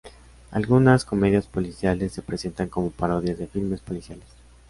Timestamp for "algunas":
0.49-1.05